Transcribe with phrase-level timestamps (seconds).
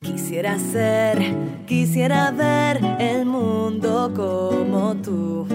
[0.00, 1.18] Quisiera ser,
[1.66, 5.48] quisiera ver el mundo como tú.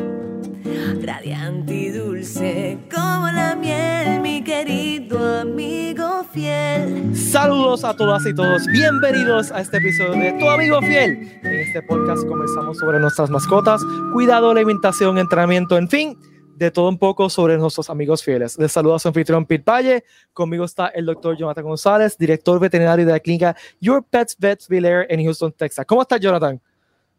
[1.01, 7.15] Radiante y dulce como la miel, mi querido amigo fiel.
[7.15, 11.39] Saludos a todas y todos, bienvenidos a este episodio de Tu Amigo Fiel.
[11.41, 13.81] En este podcast comenzamos sobre nuestras mascotas,
[14.11, 16.17] cuidado, alimentación, entrenamiento, en fin,
[16.55, 18.57] de todo un poco sobre nuestros amigos fieles.
[18.57, 20.03] Les saluda su anfitrión Pete Valle.
[20.33, 25.05] Conmigo está el doctor Jonathan González, director veterinario de la clínica Your Pets Vets Villair
[25.09, 25.85] en Houston, Texas.
[25.85, 26.59] ¿Cómo estás, Jonathan?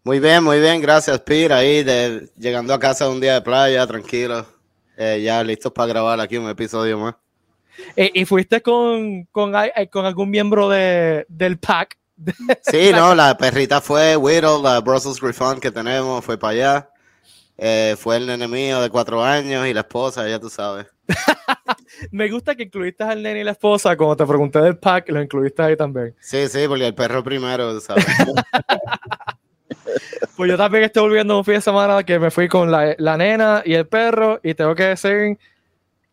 [0.05, 1.53] Muy bien, muy bien, gracias, Pete.
[1.53, 4.47] Ahí de, llegando a casa un día de playa, tranquilo.
[4.97, 7.15] Eh, ya listos para grabar aquí un episodio más.
[7.97, 9.53] Eh, ¿Y fuiste con, con,
[9.91, 11.99] con algún miembro de, del pack?
[12.63, 16.91] Sí, no, la perrita fue Whittle, la Brussels Griffon que tenemos, fue para allá.
[17.57, 20.87] Eh, fue el nene mío de cuatro años y la esposa, ya tú sabes.
[22.11, 25.23] Me gusta que incluiste al nene y la esposa, como te pregunté del pack, lo
[25.23, 26.15] incluiste ahí también.
[26.19, 28.05] Sí, sí, porque el perro primero, ¿sabes?
[30.37, 33.17] pues yo también estoy volviendo un fin de semana que me fui con la, la,
[33.17, 35.39] nena y el perro y tengo que decir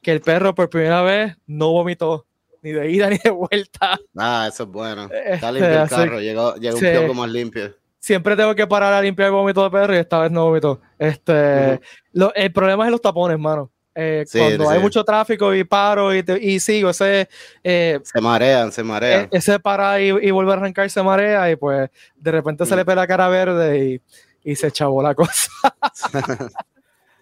[0.02, 2.28] que el perro por primera vez no vomitó
[2.62, 4.00] ni de ida ni de vuelta.
[4.16, 5.10] Ah, eso es bueno.
[5.12, 6.86] Está limpio el carro, llegó, llegó sí.
[6.86, 10.00] un poco más limpio siempre tengo que parar a limpiar el vómito de perro y
[10.00, 10.82] esta vez no vomitó.
[10.98, 11.82] Este, uh -huh.
[12.14, 13.72] lo, el problema es los tapones, mano.
[13.94, 14.74] Eh, sí, cuando sí.
[14.74, 17.30] hay mucho tráfico y paro y, te, y sigo, ese.
[17.64, 19.28] Eh, se marean, se marean.
[19.32, 22.70] Ese para y, y vuelve a arrancar se marea y pues de repente uh -huh.
[22.70, 24.02] se le pega la cara verde
[24.44, 25.52] y, y se chavó la cosa.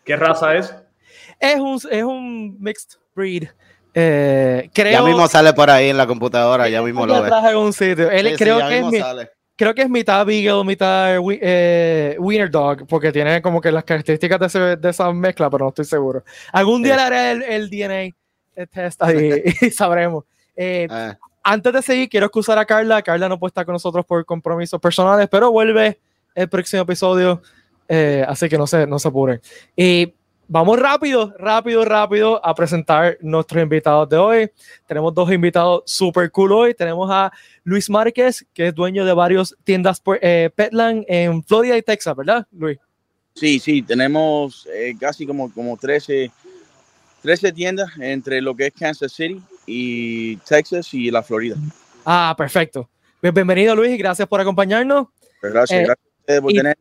[0.06, 0.74] ¿Qué raza es?
[1.40, 3.50] Es un, es un mixed breed.
[3.94, 7.34] Eh, creo, ya mismo sale por ahí en la computadora, ya mismo lo ves.
[7.50, 8.10] En un sitio.
[8.12, 12.16] Él, sí, creo sí, que es mi, sale creo que es mitad Beagle, mitad eh,
[12.18, 15.70] Wiener Dog, porque tiene como que las características de, ese, de esa mezcla, pero no
[15.70, 16.24] estoy seguro.
[16.54, 18.16] Algún día le haré el, el DNA
[18.68, 20.24] test y, y sabremos.
[20.56, 21.18] Eh, ah.
[21.44, 23.02] Antes de seguir, quiero excusar a Carla.
[23.02, 26.00] Carla no puede estar con nosotros por compromisos personales, pero vuelve
[26.36, 27.42] el próximo episodio,
[27.90, 29.42] eh, así que no se, no se apuren.
[29.76, 30.14] Y
[30.50, 34.52] vamos rápido, rápido, rápido a presentar nuestros invitados de hoy.
[34.86, 36.74] Tenemos dos invitados super cool hoy.
[36.74, 37.32] Tenemos a
[37.64, 42.16] Luis Márquez, que es dueño de varias tiendas por, eh, Petland en Florida y Texas,
[42.16, 42.78] ¿verdad, Luis?
[43.36, 46.30] Sí, sí, tenemos eh, casi como, como 13,
[47.22, 51.56] 13 tiendas entre lo que es Kansas City y Texas y la Florida.
[52.04, 52.90] Ah, perfecto.
[53.22, 55.08] Bienvenido, Luis, y gracias por acompañarnos.
[55.40, 56.78] Pues gracias, eh, gracias por tener.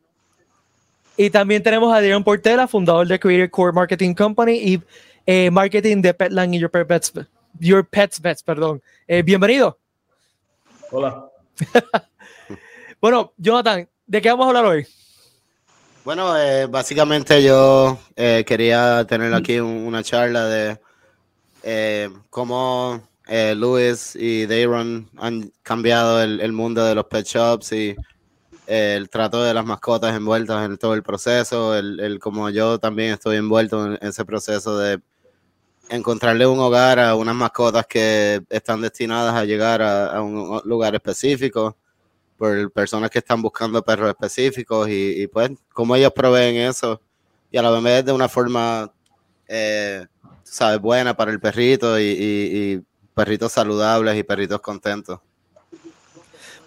[1.21, 4.81] Y también tenemos a Dion Portela, fundador de Creator Core Marketing Company y
[5.25, 7.11] eh, marketing de Petland y Your Pets,
[7.59, 8.81] Your Pets Vets, perdón.
[9.05, 9.77] Eh, bienvenido.
[10.89, 11.25] Hola.
[13.01, 14.87] bueno, Jonathan, ¿de qué vamos a hablar hoy?
[16.05, 20.79] Bueno, eh, básicamente yo eh, quería tener aquí un, una charla de
[21.63, 23.03] eh, cómo
[23.57, 27.97] Luis y Dayron han cambiado el, el, mundo de los pet shops y
[28.69, 33.13] el trato de las mascotas envueltas en todo el proceso, el, el como yo también
[33.13, 35.01] estoy envuelto en ese proceso de
[35.89, 41.75] encontrarle un hogar a unas mascotas que están destinadas a llegar a, un lugar específico
[42.37, 47.01] por personas que están buscando perros específicos y, y, pues como ellos proveen eso.
[47.51, 48.93] Y a la vez de una forma
[49.47, 50.05] eh,
[50.43, 52.83] sabes buena para el perrito y,
[53.15, 55.19] perritos saludables y perritos contentos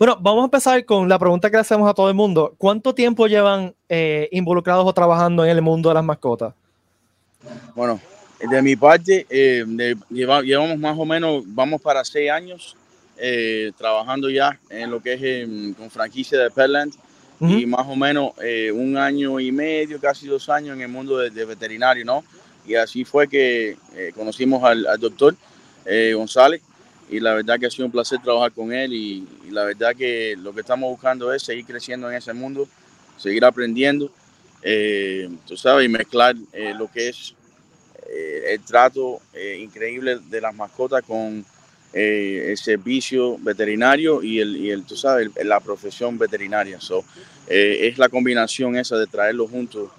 [0.03, 2.93] bueno vamos a empezar con la pregunta que le hacemos a todo el mundo ¿cuánto
[2.93, 6.55] tiempo llevan eh, involucrados o trabajando en el mundo de las mascotas?
[7.77, 8.01] bueno
[8.51, 12.77] de mi parte, eh, de, lleva, llevamos más o menos, vamos para seis años
[13.17, 16.93] eh, trabajando ya en lo que es eh, con franquicia de Petland
[17.39, 17.63] uh -huh.
[17.63, 21.19] y más o menos eh, un año y medio, casi dos años en el mundo
[21.19, 22.25] de, de veterinario, ¿no?
[22.67, 25.37] Y así fue que eh, conocimos al, al doctor
[25.85, 26.61] eh, González
[27.13, 30.35] y la verdad que ha sido un placer trabajar con él y, la verdad que
[30.39, 32.67] lo que estamos buscando es seguir creciendo en ese mundo,
[33.19, 34.11] seguir aprendiendo,
[35.47, 36.35] tú sabes, y mezclar
[36.79, 37.35] lo que es
[38.13, 41.45] eh, el trato eh, increíble de las mascotas con
[41.95, 46.79] eh, el servicio veterinario y el, tú sabes, la profesión veterinaria.
[46.81, 47.05] So,
[47.47, 49.91] es la combinación esa de traerlo juntos,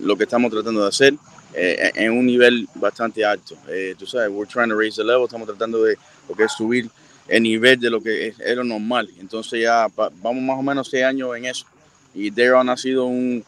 [0.00, 1.14] lo que estamos tratando de hacer
[1.54, 3.56] en un nivel bastante alto.
[3.98, 5.96] tú sabes, we're trying to raise the level, estamos tratando de
[6.28, 6.90] lo subir
[7.26, 9.08] el nivel de lo que es, normal.
[9.18, 11.66] Entonces ya vamos más o menos seis años en eso.
[12.14, 13.44] Y Darren ha sido un,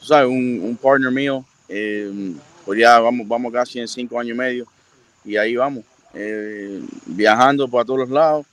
[0.00, 1.44] tú sabes, un, partner mío.
[1.68, 2.34] Eh,
[2.64, 4.66] pues ya vamos, vamos casi en cinco años y medio
[5.26, 5.84] y ahí vamos,
[6.14, 8.46] eh, viajando por todos los lados,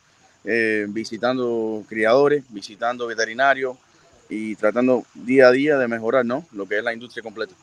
[0.43, 3.77] eh, visitando criadores, visitando veterinarios
[4.27, 6.45] y tratando día a día de mejorar ¿no?
[6.51, 7.53] lo que es la industria completa.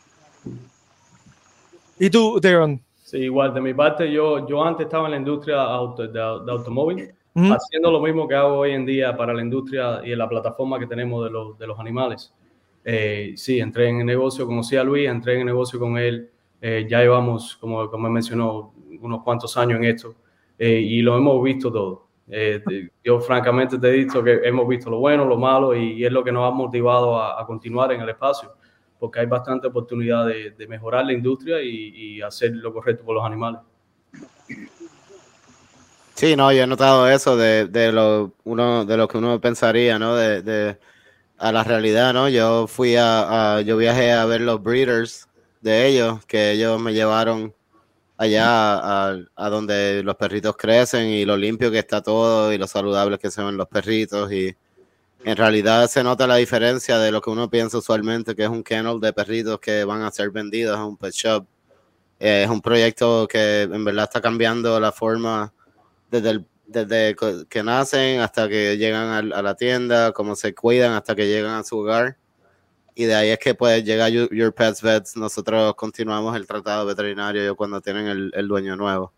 [2.00, 2.82] ¿Y tú, Darren?
[3.04, 6.50] Sí, igual, de mi parte, yo, yo antes estaba en la industria auto, de, de
[6.50, 10.28] automóvil, haciendo lo mismo que hago hoy en día para la industria y en la
[10.28, 12.34] plataforma que tenemos de los, de los animales.
[12.84, 16.30] Eh, sí, entré en el negocio, conocí a Luis, entré en el negocio con él.
[16.62, 20.14] eh, ya llevamos, como, como mencionó, unos cuantos años en esto
[20.58, 22.06] eh, y lo hemos visto todo.
[22.28, 22.62] Eh,
[23.02, 26.12] yo francamente te he dicho que hemos visto lo bueno, lo malo y, y es
[26.12, 28.52] lo que nos ha motivado a, a continuar en el espacio,
[29.00, 33.16] porque hay bastante oportunidad de, de mejorar la industria y, y hacer lo correcto por
[33.16, 33.60] los animales.
[36.14, 39.98] Sí, no, yo he notado eso de, de lo uno de lo que uno pensaría,
[39.98, 40.14] ¿no?
[40.14, 40.78] De, de
[41.38, 42.28] a la realidad, ¿no?
[42.28, 45.26] Yo fui a, yo viajé a ver los breeders
[45.62, 47.54] de ellos, que ellos me llevaron
[48.18, 52.66] allá a, a donde los perritos crecen y lo limpio que está todo y lo
[52.66, 54.54] saludables que se ven los perritos y
[55.24, 58.62] en realidad se nota la diferencia de lo que uno piensa usualmente que es un
[58.62, 61.46] kennel de perritos que van a ser vendidos a un pet shop.
[62.18, 65.52] Eh, es un proyecto que en verdad está cambiando la forma
[66.10, 67.16] desde, el- desde
[67.48, 71.64] que nacen hasta que llegan a, la tienda, cómo se cuidan hasta que llegan a
[71.64, 72.16] su hogar.
[72.94, 75.16] Y de ahí es que pues llega Your, Your Pets Vets.
[75.16, 79.12] Nosotros continuamos el tratado veterinario cuando tienen el, el dueño nuevo.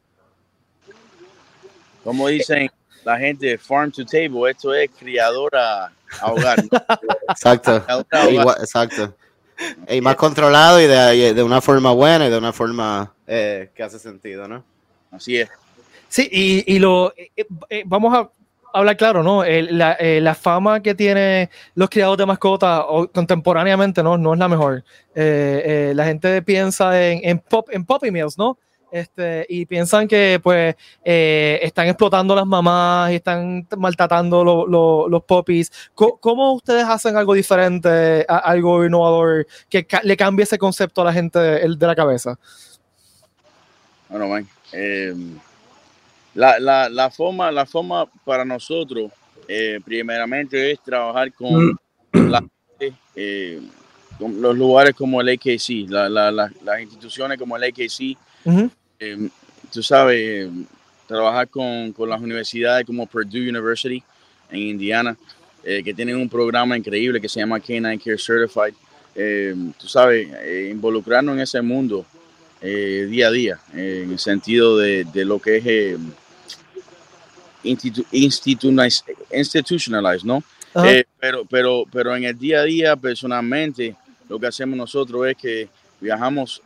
[2.05, 2.70] Como dicen
[3.04, 5.90] la gente, farm to table, esto es criador a,
[6.22, 6.58] hogar.
[6.70, 6.78] ¿no?
[7.28, 7.82] Exacto.
[7.84, 8.32] Criador a hogar.
[8.32, 9.14] Igual- exacto.
[9.88, 13.82] Y más controlado y de, de una forma buena y de una forma eh, que
[13.82, 14.64] hace sentido, ¿no?
[15.10, 15.49] Así es.
[16.08, 17.31] Sí, y, y lo eh,
[17.70, 18.28] eh, vamos a
[18.75, 19.44] hablar claro, ¿no?
[19.44, 22.84] El- la, eh, la fama que tiene los criados de mascotas
[23.14, 24.84] contemporáneamente no, no es la mejor.
[25.14, 28.58] Eh, eh, la gente piensa en, en, pop, en puppy mills, ¿no?
[28.92, 35.08] Este, y piensan que pues eh, están explotando las mamás y están maltratando lo- lo-
[35.08, 35.22] los.
[35.94, 41.00] Co- ¿Cómo ustedes hacen algo diferente, a- algo innovador, que ca- le cambie ese concepto
[41.00, 42.38] a la gente el de la cabeza?
[44.10, 44.46] Bueno, man.
[44.72, 45.14] eh,
[46.34, 49.10] la, la, la, forma, la forma para nosotros,
[49.48, 51.78] eh, primeramente, es trabajar con,
[52.12, 52.44] la,
[53.16, 53.58] eh,
[54.18, 58.18] con los lugares como el AKC, la, la, la, las instituciones como el AKC.
[59.02, 59.28] Eh,
[59.72, 60.50] tú sabes, eh,
[61.06, 64.02] trabajar con, con, las universidades como Purdue University
[64.50, 65.16] en Indiana,
[65.64, 68.75] eh, que tienen un programa increíble que se llama Canine Care Certified.
[69.14, 72.06] Eh, tú sabes, eh, involucrarnos en ese mundo
[72.60, 75.98] eh, día a día, en el sentido de, de lo que es eh,
[77.64, 80.43] institu institucionalize, institutionalized, ¿no?
[81.20, 83.94] Pero, pero, pero en el día a día, personalmente,
[84.28, 85.69] lo que hacemos nosotros es que
[86.00, 86.62] viajamos.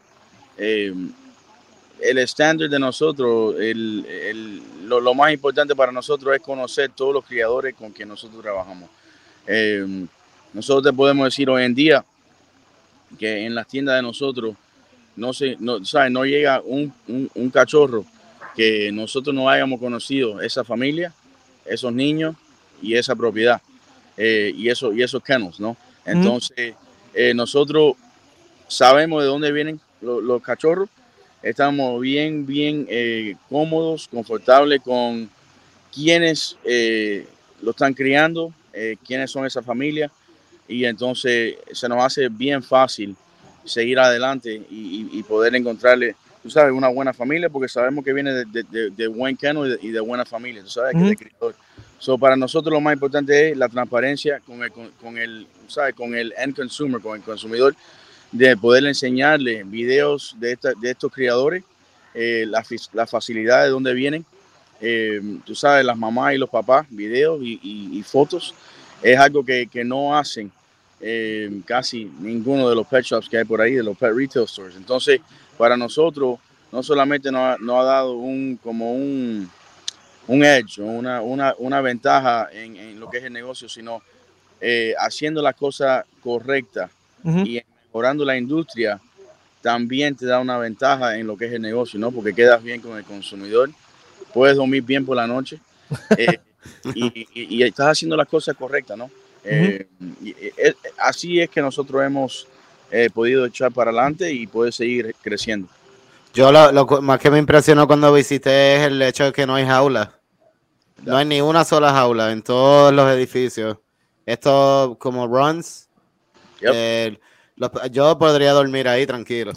[2.00, 7.14] El estándar de nosotros, el, el, lo, lo, más importante para nosotros es conocer todos
[7.14, 8.90] los criadores con quien nosotros trabajamos.
[9.46, 10.06] Eh,
[10.52, 12.04] nosotros te podemos decir hoy en día
[13.18, 14.56] que en las tiendas de nosotros
[15.16, 16.12] no, se, no, ¿sabes?
[16.12, 18.04] no llega un, un, un cachorro
[18.54, 21.12] que nosotros no hayamos conocido esa familia,
[21.64, 22.36] esos niños
[22.80, 23.60] y esa propiedad
[24.16, 25.76] eh, y, eso, y esos kennels, ¿no?
[26.04, 26.74] Entonces,
[27.12, 27.96] eh, nosotros
[28.66, 30.88] sabemos de dónde vienen los, los cachorros
[31.48, 35.30] estamos bien, bien eh, cómodos, confortables con
[35.94, 37.26] quienes eh,
[37.62, 40.10] lo están criando, eh, quiénes son esa familia,
[40.68, 43.16] y entonces se nos hace bien fácil
[43.64, 48.12] seguir adelante y, y, y poder encontrarle, tú sabes, una buena familia, porque sabemos que
[48.12, 50.94] viene de, de, de, de buen cano y de, y de, buena familia, tú sabes,
[50.94, 51.54] que es de criador.
[51.98, 55.94] So, para nosotros lo más importante es la transparencia con el, con, con el, ¿sabes?
[55.94, 57.74] con el end consumer, con el consumidor,
[58.32, 61.64] de poder enseñarle videos de, esta, de estos criadores,
[62.14, 64.24] eh, la, la, facilidad de dónde vienen,
[64.80, 68.54] eh, tú sabes, las mamás y los papás, videos y, y, y fotos,
[69.02, 70.50] es algo que, que no hacen
[71.00, 74.48] eh, casi ninguno de los pet shops que hay por ahí, de los pet retail
[74.48, 74.76] stores.
[74.76, 75.20] Entonces,
[75.58, 76.38] para nosotros,
[76.72, 79.50] no solamente nos ha, nos ha dado un, como un,
[80.26, 84.02] un edge, una, una, una ventaja en, en, lo que es el negocio, sino
[84.60, 86.90] eh, haciendo la cosa correcta
[87.22, 87.46] uh -huh.
[87.46, 87.62] y
[87.96, 89.00] mejorando la industria,
[89.62, 92.10] también te da una ventaja en lo que es el negocio, ¿no?
[92.12, 93.70] Porque quedas bien con el consumidor,
[94.34, 95.58] puedes dormir bien por la noche
[96.18, 96.38] eh,
[96.94, 99.10] y, y, y, estás haciendo las cosas correctas, ¿no?
[99.42, 100.16] Eh, uh -huh.
[100.20, 102.46] y, eh, así es que nosotros hemos
[102.90, 105.68] eh, podido echar para adelante y poder seguir creciendo.
[106.34, 109.54] Yo lo, lo, más que me impresionó cuando visité es el hecho de que no
[109.54, 110.12] hay jaula.
[111.02, 113.78] No hay ni una sola jaula en todos los edificios.
[114.26, 115.88] Esto como runs.
[116.60, 116.72] Yep.
[116.74, 117.18] Eh,
[117.56, 119.52] los, yo podría dormir ahí tranquilo.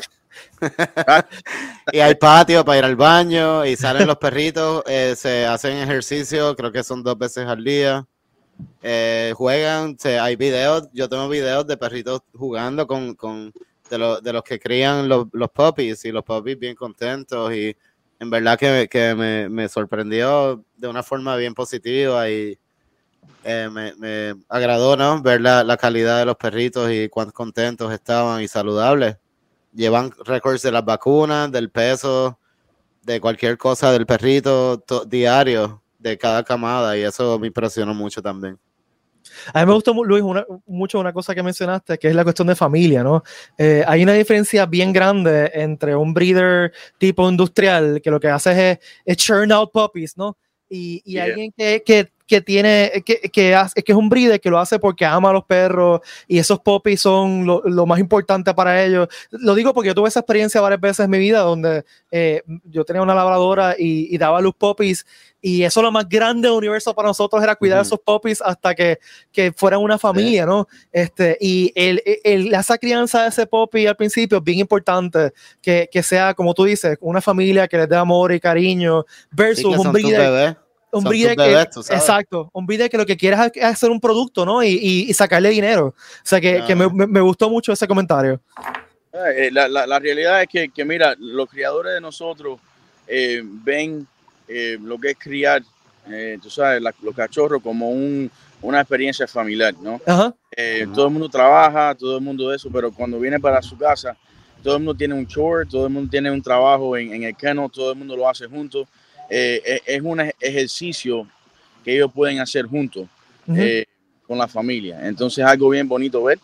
[1.92, 6.56] y hay patio para ir al baño y salen los perritos, eh, se hacen ejercicio,
[6.56, 8.06] creo que son dos veces al día.
[8.82, 13.54] Eh, juegan, se, hay videos, yo tengo videos de perritos jugando con, con
[13.90, 17.76] de, lo, de los que crían los, los puppies y los puppies bien contentos y
[18.20, 22.58] en verdad que, que me, me, sorprendió de una forma bien positiva y
[23.44, 25.22] eh, me, me, agradó ¿no?
[25.22, 29.18] ver la, la, calidad de los perritos y cuán contentos estaban y saludables.
[29.74, 32.40] Llevan récords de las vacunas, del peso,
[33.04, 38.58] de cualquier cosa del perrito diario de cada camada y eso me impresionó mucho también.
[39.54, 40.24] A mí me gustó, Luis,
[40.66, 43.24] mucho una cosa que mencionaste, que es la cuestión de familia, ¿no?
[43.58, 48.72] Eh, hay una diferencia bien grande entre un breeder tipo industrial, que lo que hace
[48.72, 50.38] es, es churn out puppies, ¿no?
[50.70, 54.52] Y, y alguien que, que que tiene, que, que, hace, que es un breeder que
[54.52, 58.54] lo hace porque ama a los perros y esos poppies son lo, lo, más importante
[58.54, 59.08] para ellos.
[59.32, 62.86] Lo digo porque yo tuve esa experiencia varias veces en mi vida donde eh, yo
[62.86, 65.08] tenía una labradora y, y daba los poppies
[65.42, 67.86] y eso lo más grande del universo para nosotros era cuidar uh -huh.
[67.88, 69.00] esos poppies hasta que,
[69.32, 70.68] que fueran una familia, ¿no?
[70.92, 75.34] Este, y el, el, esa crianza de ese poppy al principio es bien importante,
[75.64, 79.74] que, que sea, como tú dices, una familia que les dé amor y cariño versus
[79.74, 80.58] sí, un breeder
[80.92, 81.62] un breeder que,
[81.94, 84.64] exacto, un breeder que lo que quiere es hacer un producto, ¿no?
[84.64, 85.88] Y, y, y sacarle dinero.
[85.88, 88.42] O sea, que, que me, me, gustó mucho ese comentario.
[89.14, 92.60] Eh, la, la, la, realidad es que, que, mira, los criadores de nosotros
[93.08, 94.08] eh, ven
[94.48, 95.64] eh, lo que es criar,
[96.08, 98.30] eh, tú sabes, la, los cachorros como un,
[98.62, 99.96] una experiencia familiar, ¿no?
[99.96, 100.94] Uh -huh.
[100.94, 104.16] Todo el mundo trabaja, todo el mundo eso, pero cuando viene para su casa,
[104.62, 107.36] todo el mundo tiene un chore, todo el mundo tiene un trabajo en, en el
[107.36, 108.88] kennel, todo el mundo lo hace juntos
[109.30, 111.28] eh, es un ejercicio
[111.84, 113.08] que ellos pueden hacer juntos
[113.48, 113.60] uh -huh.
[113.60, 113.86] eh,
[114.28, 115.08] con la familia.
[115.08, 116.40] Entonces es algo bien bonito ver,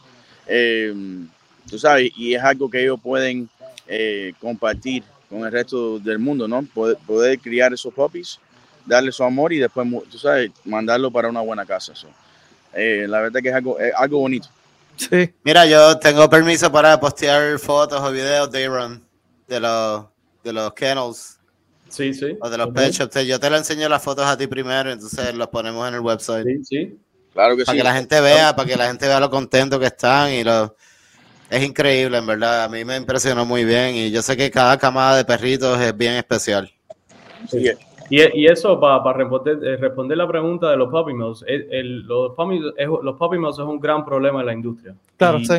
[0.47, 0.93] eh,
[1.69, 3.49] tú sabes, y es algo que ellos pueden
[3.87, 6.63] eh, compartir con el resto del mundo, ¿no?
[6.73, 8.39] Poder, poder, criar esos puppies,
[8.85, 11.95] darle su amor y después, tú sabes, mandarlo para una buena casa.
[11.95, 12.07] So,
[12.73, 14.47] eh, la verdad que es algo, es algo bonito.
[14.97, 15.29] Sí.
[15.43, 19.03] Mira, yo tengo permiso para postear fotos o videos de Aaron,
[19.47, 20.05] de los,
[20.43, 21.34] de los kennels
[21.95, 22.37] Sí, sí.
[22.41, 23.25] O de los pet shops.
[23.25, 26.45] Yo te lo enseño las fotos a ti primero, entonces los ponemos en el website.
[26.45, 26.99] Sí, sí.
[27.31, 27.77] Claro que para sí.
[27.77, 30.75] que la gente vea, para que la gente vea lo contento que están y lo...
[31.49, 32.65] Es increíble, en verdad.
[32.65, 35.95] A mí me impresionó muy bien y yo sé que cada camada de perritos es
[35.95, 36.69] bien especial.
[37.47, 37.69] Sí.
[38.09, 41.67] Y, y eso, para, para responder, eh, responder, la pregunta de los puppy mills, el,
[41.71, 44.95] el, los, puppy, es, los puppy mills es un gran problema en la industria.
[45.15, 45.53] Claro, y, sí.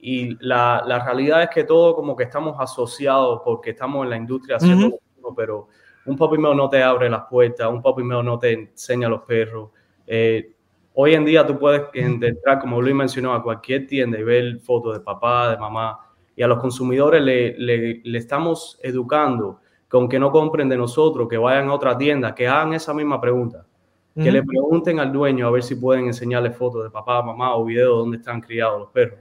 [0.00, 4.16] Y la, la, realidad es que todo como que estamos asociados porque estamos en la
[4.18, 4.88] industria haciendo...
[4.88, 4.98] Uh -huh
[5.34, 5.68] pero
[6.06, 9.10] un puppy mill no te abre las puertas, un puppy mill no te enseña a
[9.10, 9.70] los perros.
[10.06, 10.52] Eh,
[10.94, 14.94] hoy en día tú puedes entrar, como Luis mencionó, a cualquier tienda y ver fotos
[14.94, 15.98] de papá, de mamá,
[16.34, 21.28] y a los consumidores le, le, le, estamos educando con que no compren de nosotros,
[21.28, 23.66] que vayan a otra tienda, que hagan esa misma pregunta,
[24.14, 24.32] que uh -huh.
[24.32, 27.98] le pregunten al dueño a ver si pueden enseñarle fotos de papá, mamá o videos
[27.98, 29.18] donde están criados los perros.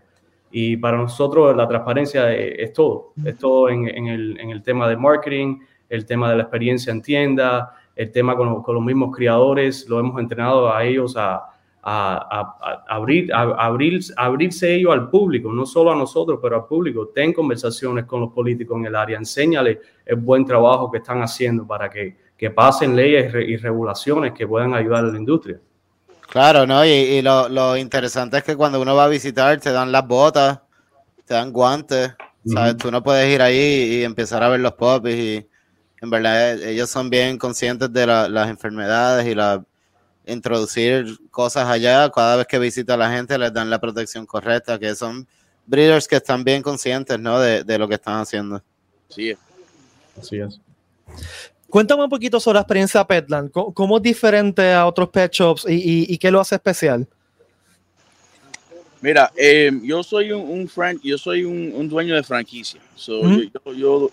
[0.49, 4.61] Y para nosotros la transparencia es, es todo, es todo en, en, el, en el
[4.61, 5.59] tema de marketing,
[5.91, 9.87] el tema de la experiencia en tienda, el tema con, los, con los mismos criadores,
[9.89, 11.43] lo hemos entrenado a ellos a, a,
[11.83, 17.09] a, a abrir, abrir, abrirse ellos al público, no solo a nosotros, pero al público.
[17.13, 21.67] Ten conversaciones con los políticos en el área, enséñale el buen trabajo que están haciendo
[21.67, 25.59] para que, que pasen leyes y regulaciones que puedan ayudar a la industria.
[26.29, 26.85] Claro, ¿no?
[26.85, 30.07] Y, y lo, lo, interesante es que cuando uno va a visitar te dan las
[30.07, 30.61] botas,
[31.25, 32.73] te dan guantes, ¿sabes?
[32.73, 32.81] Uh -huh.
[32.81, 35.50] Tú no puedes ir ahí y empezar a ver los popis y
[36.01, 39.63] en verdad ellos son bien conscientes de la, las enfermedades y la
[40.25, 42.09] introducir cosas allá.
[42.09, 45.27] Cada vez que visita a la gente les dan la protección correcta, que son
[45.65, 47.39] breeders que están bien conscientes ¿no?
[47.39, 48.61] de, de lo que están haciendo.
[49.09, 49.35] Sí,
[50.19, 50.59] así es.
[51.69, 53.51] Cuéntame un poquito sobre la experiencia Petland.
[53.51, 57.07] ¿Cómo, cómo es diferente a otros pet shops y, y, y qué lo hace especial?
[59.01, 62.79] Mira, eh, yo soy un, un fran yo soy un, un, dueño de franquicia.
[62.95, 64.11] So, mm yo, yo,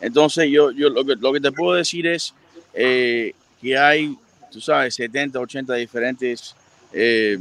[0.00, 2.34] entonces, yo, yo lo, que, lo que te puedo decir es
[2.74, 4.16] eh, que hay,
[4.50, 6.54] tú sabes, 70, 80 diferentes
[6.92, 7.38] eh,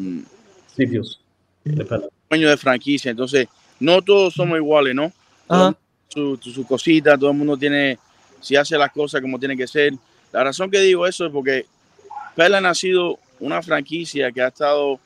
[0.75, 1.20] sitios.
[2.30, 3.12] Dueños de franquicia.
[3.12, 3.48] Entonces,
[3.80, 5.06] no todos somos iguales, ¿no?
[5.48, 5.75] Uh -huh.
[6.10, 7.98] su, su, su, cosita, todo el mundo tiene,
[8.39, 9.94] si hace las cosas como tiene que ser.
[10.32, 11.66] La razón que digo eso es porque
[12.36, 15.00] Pelan ha sido una franquicia que ha estado,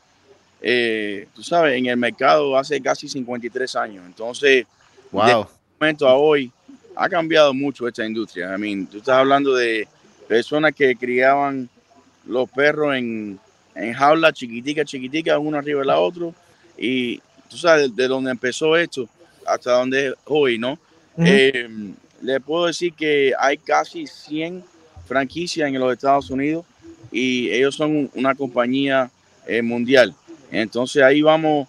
[0.62, 4.06] eh, tú sabes, en el mercado hace casi 53 años.
[4.06, 4.66] Entonces,
[5.12, 5.26] wow.
[5.26, 5.46] de
[5.80, 6.52] momento a hoy,
[6.96, 8.54] ha cambiado mucho esta industria.
[8.56, 9.88] I mean, tú estás hablando de
[10.28, 11.70] personas que criaban
[12.26, 13.40] los perros en,
[13.76, 16.28] en jaulas chiquiticas, chiquiticas, uno arriba de la otra.
[16.78, 17.18] Y
[17.50, 19.08] tú sabes de, de dónde empezó esto
[19.46, 20.74] hasta donde es hoy, ¿no?
[21.16, 21.28] Uh -huh.
[21.28, 21.70] eh,
[22.22, 24.64] le puedo decir que hay casi 100
[25.06, 26.66] franquicias en los Estados Unidos
[27.12, 29.12] y ellos son una compañía
[29.46, 30.16] eh, mundial.
[30.52, 31.68] Entonces ahí vamos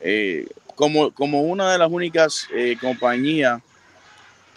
[0.00, 0.46] eh,
[0.76, 2.46] como, como una de las únicas
[2.80, 3.60] compañías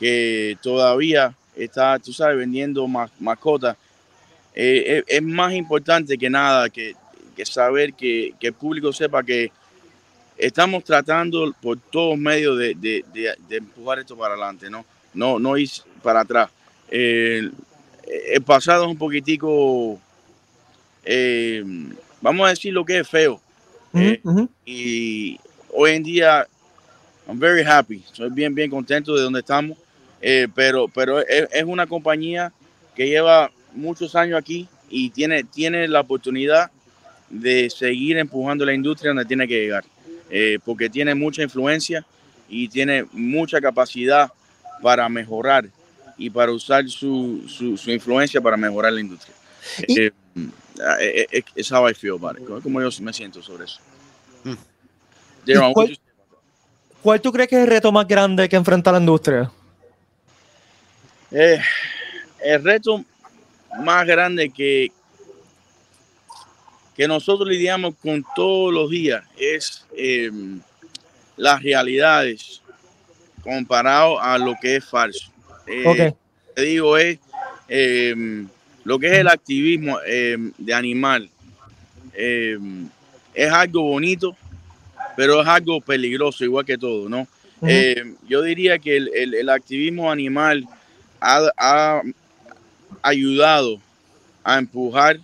[0.01, 3.77] que todavía está, tú sabes, vendiendo mascotas,
[4.55, 6.95] eh, es, más importante que nada que,
[7.35, 9.51] que saber que, que, el público sepa que
[10.37, 13.05] estamos tratando por todos medios de, de,
[13.47, 14.83] de, empujar esto para adelante, ¿no?
[15.13, 15.69] No, no ir
[16.01, 16.49] para atrás.
[16.89, 17.53] el
[18.43, 19.99] pasado es un poquitico,
[21.05, 21.63] eh,
[22.21, 23.39] vamos a decir lo que es feo.
[23.93, 24.19] Eh,
[24.65, 25.39] y
[25.71, 26.47] hoy en día,
[27.27, 28.03] I'm very happy.
[28.11, 29.77] Soy bien, bien contento de donde estamos.
[30.21, 32.53] Eh, pero pero es, es, una compañía
[32.95, 36.69] que lleva muchos años aquí y tiene, tiene la oportunidad
[37.29, 39.83] de seguir empujando la industria donde tiene que llegar.
[40.29, 42.05] Eh, porque tiene mucha influencia
[42.47, 44.31] y tiene mucha capacidad
[44.81, 45.65] para mejorar
[46.17, 49.35] y para usar su, su, su influencia para mejorar la industria.
[49.87, 50.11] Eh,
[51.55, 52.63] es how I feel about it.
[52.63, 53.79] Como yo me siento sobre eso.
[54.43, 55.73] Mm.
[55.73, 55.99] ¿Cuál,
[57.01, 59.51] ¿Cuál, tú crees que es el reto más grande que enfrenta la industria?
[61.31, 61.59] Eh,
[62.43, 63.03] el reto
[63.79, 64.91] más grande que,
[66.95, 70.29] que nosotros lidiamos con todos los días es eh,
[71.37, 72.61] las realidades
[73.41, 75.31] comparado a lo que es falso.
[75.67, 76.13] Eh, okay.
[76.55, 77.19] Te digo, es
[77.67, 78.45] eh,
[78.83, 81.29] lo que es el activismo eh, de animal
[82.13, 84.35] es algo bonito,
[85.15, 87.27] pero es algo peligroso, igual que todo, ¿no?
[88.27, 90.67] yo diría que el, el, el activismo animal
[91.21, 92.01] ha, ha,
[93.03, 93.79] ayudado
[94.43, 95.19] a empujar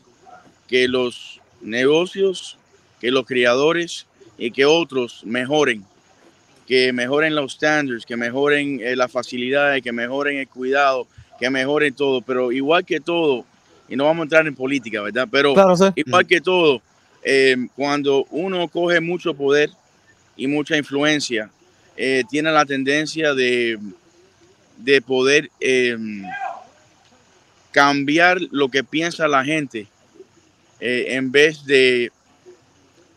[0.68, 2.58] que los negocios,
[3.02, 4.06] que los criadores
[4.38, 5.84] y que otros mejoren,
[6.68, 11.08] que mejoren los standards, que mejoren eh, las facilidades, que mejoren el cuidado,
[11.40, 13.46] que mejoren todo, pero igual que todo,
[13.90, 15.28] y no vamos a entrar en política, ¿verdad?
[15.32, 15.86] Pero claro, sí.
[15.96, 16.82] igual que todo,
[17.24, 19.70] eh, cuando uno coge mucho poder
[20.36, 21.50] y mucha influencia,
[21.96, 23.80] eh, tiene la tendencia de,
[24.78, 25.98] de poder eh,
[27.72, 29.88] cambiar lo que piensa la gente
[30.80, 32.12] eh, en vez de,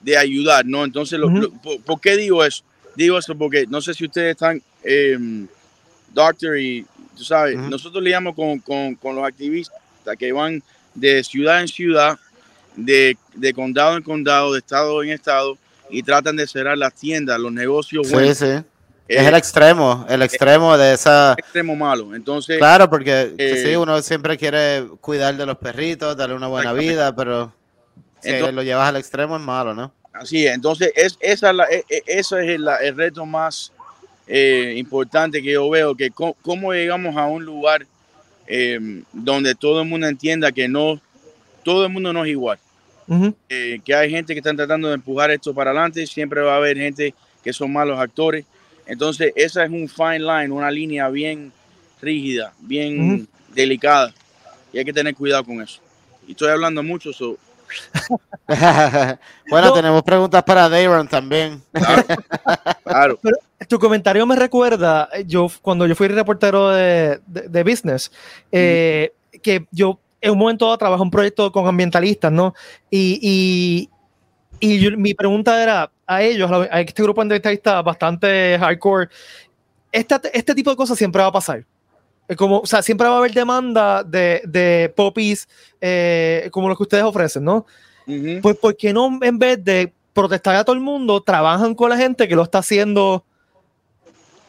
[0.01, 0.85] de, ayudar, ¿no?
[0.85, 1.41] Entonces, lo, uh -huh.
[1.43, 2.65] lo, ¿por, ¿por, qué digo eso?
[2.97, 4.63] Digo eso porque no sé si ustedes están,
[6.13, 7.71] doctor, y tú sabes, uh -huh.
[7.71, 9.77] nosotros lidiamos con, con, con los activistas
[10.19, 10.63] que van
[10.95, 12.19] de ciudad en ciudad,
[12.77, 15.59] de, de, condado en condado, de estado en estado,
[15.91, 18.07] y tratan de cerrar las tiendas, los negocios.
[18.07, 18.39] Sí, buenos.
[18.39, 18.47] sí.
[19.11, 21.35] Eh, es el extremo, el extremo de esa.
[21.37, 22.15] Extremo malo.
[22.15, 22.59] Entonces.
[22.59, 27.15] Claro, porque eh, sí, uno siempre quiere cuidar de los perritos, darle una buena vida,
[27.17, 27.53] pero
[28.21, 29.93] si entonces, lo llevas al extremo es malo, ¿no?
[30.13, 30.55] Así es.
[30.55, 33.73] Entonces, es, esa, la, es, eso es el, el reto más
[34.29, 37.85] eh, importante que yo veo, que cómo, cómo llegamos a un lugar
[38.47, 41.01] eh, donde todo el mundo entienda que no,
[41.65, 42.59] todo el mundo no es igual.
[43.09, 43.35] Uh -huh.
[43.49, 46.57] eh, que hay gente que están tratando de empujar esto para adelante, siempre va a
[46.59, 48.45] haber gente que son malos actores.
[48.91, 51.53] Entonces, esa es un fine line, una línea bien
[52.03, 53.27] rígida, bien uh -huh.
[53.55, 54.13] delicada.
[54.73, 55.81] Y hay que tener cuidado con eso.
[56.27, 57.37] Y estoy hablando mucho, so.
[59.49, 59.73] bueno, no.
[59.73, 61.63] tenemos preguntas para Dayron también.
[61.73, 62.05] Claro.
[62.83, 63.19] claro.
[63.23, 63.37] Pero
[63.69, 68.11] tu comentario me recuerda, yo cuando yo fui reportero de, de, de business,
[68.51, 69.41] eh, -huh.
[69.41, 72.55] que yo en un momento dado trabajé un proyecto con ambientalistas, ¿no?
[72.91, 73.89] Y, y,
[74.61, 79.09] y yo, mi pregunta era a ellos, a este grupo ambientalistas bastante hardcore,
[79.91, 81.65] este, este tipo de cosas siempre va a pasar.
[82.37, 85.49] Como, o sea, siempre va a haber demanda de, de poppies
[85.81, 87.67] eh, como los que ustedes ofrecen, ¿no?
[88.07, 88.41] Uh -huh.
[88.41, 91.97] Pues, ¿por qué no en vez de protestar a todo el mundo, trabajan con la
[91.97, 93.25] gente que lo está haciendo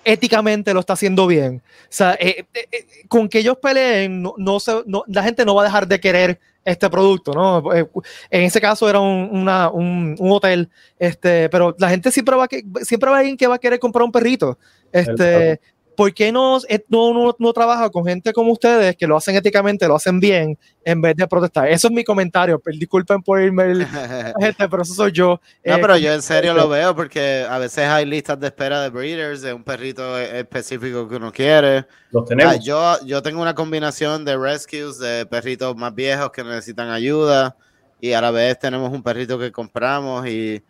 [0.04, 1.62] éticamente lo está haciendo bien.
[1.66, 5.46] O sea, eh, eh, eh, con que ellos peleen, no, no, se, no, la gente
[5.46, 7.74] no va a dejar de querer este producto, ¿no?
[7.74, 12.86] En ese caso era un, una, un, hotel, este, pero la gente siempre va, a,
[12.86, 14.60] siempre va a alguien que va a querer comprar un perrito.
[14.92, 15.60] Este,
[15.96, 19.88] ¿Por qué no, no, no, no, trabaja con gente como ustedes que lo hacen éticamente,
[19.88, 21.68] lo hacen bien, en vez de protestar?
[21.68, 22.62] Eso es mi comentario.
[22.66, 23.86] Disculpen por irme, el,
[24.40, 25.40] gente, pero eso soy yo.
[25.66, 28.82] No, eh, pero yo en serio lo veo porque a veces hay listas de espera
[28.82, 31.86] de breeders, de un perrito específico que uno quiere.
[32.12, 32.56] Los tenemos.
[32.56, 37.56] Ah, yo, yo tengo una combinación de rescues, de perritos más viejos que necesitan ayuda
[38.00, 40.64] y a la vez tenemos un perrito que compramos y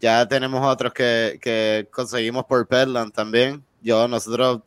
[0.00, 3.64] ya tenemos otros que, que conseguimos por Petland también.
[3.82, 4.60] Yo, nosotros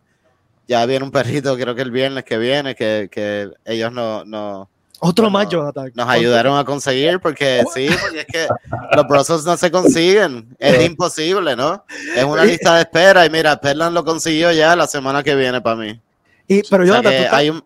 [0.68, 4.70] ya viene un perrito, creo que el viernes que viene, que, que ellos no, no
[5.04, 5.92] otro bueno, más, Jonathan.
[5.96, 8.48] Nos ayudaron a conseguir porque sí, porque es que
[8.96, 10.56] los Brussels no se consiguen.
[10.60, 11.84] Es imposible, ¿no?
[12.16, 15.60] Es una lista de espera y mira, Perlan lo consiguió ya la semana que viene
[15.60, 16.00] para mí.
[16.48, 17.64] Y, pero Jonathan, o sea hay un,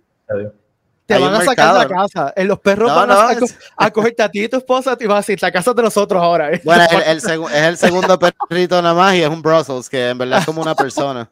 [1.05, 2.33] te hay van a sacar mercado, la casa.
[2.37, 2.43] ¿no?
[2.45, 3.57] Los perros no, van a, no, es...
[3.75, 6.23] a, cogerte a ti y tu esposa y vas a decir, la casa de nosotros
[6.23, 6.51] ahora.
[6.63, 10.17] Bueno, el, el es el segundo perrito nada más y es un Brussels, que en
[10.17, 11.29] verdad es como una persona.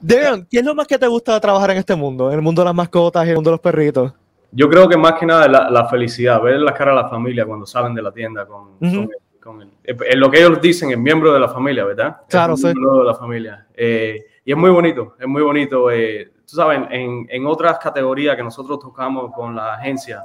[0.00, 2.28] Darren, ¿qué es lo más que te gusta de trabajar en este mundo?
[2.30, 4.12] En el mundo de las mascotas y el mundo de los perritos.
[4.50, 7.44] Yo creo que más que nada la, la felicidad, ver la cara de la familia
[7.46, 9.08] cuando salen de la tienda con, con, el-
[9.42, 12.18] con el- eh, lo que ellos dicen, el miembro de la familia, ¿verdad?
[12.28, 12.66] Claro, Es sí.
[12.66, 13.66] miembro de la familia.
[13.74, 15.90] Eh, y es muy bonito, es muy bonito.
[15.90, 20.22] eh, tú sabes, en, en otras categorías que nosotros tocamos con la agencia,